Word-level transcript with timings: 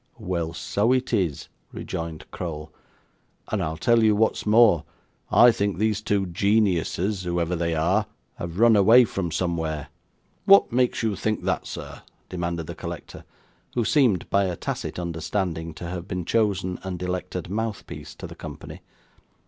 'Well, 0.17 0.51
so 0.55 0.91
it 0.93 1.13
is,' 1.13 1.47
rejoined 1.71 2.25
Crowl; 2.31 2.73
'and 3.49 3.61
I'll 3.63 3.77
tell 3.77 4.01
you 4.03 4.15
what's 4.15 4.47
more 4.47 4.83
I 5.29 5.51
think 5.51 5.77
these 5.77 6.01
two 6.01 6.25
geniuses, 6.25 7.21
whoever 7.21 7.55
they 7.55 7.75
are, 7.75 8.07
have 8.37 8.57
run 8.57 8.75
away 8.75 9.05
from 9.05 9.29
somewhere.' 9.29 9.89
'What 10.45 10.71
makes 10.71 11.03
you 11.03 11.15
think 11.15 11.43
that, 11.43 11.67
sir?' 11.67 12.01
demanded 12.29 12.65
the 12.65 12.73
collector, 12.73 13.25
who 13.75 13.85
seemed, 13.85 14.27
by 14.31 14.45
a 14.45 14.55
tacit 14.55 14.97
understanding, 14.97 15.71
to 15.75 15.85
have 15.89 16.07
been 16.07 16.25
chosen 16.25 16.79
and 16.81 16.99
elected 17.03 17.47
mouthpiece 17.47 18.15
to 18.15 18.25
the 18.25 18.33
company. 18.33 18.81